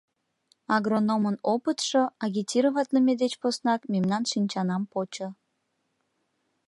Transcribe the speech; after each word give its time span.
Агрономын 0.75 1.37
опытшо, 1.53 2.01
агитироватлыме 2.25 3.13
деч 3.21 3.33
поснак, 3.41 3.81
мемнан 3.93 4.23
шинчанам 4.31 4.83
почо. 4.91 5.27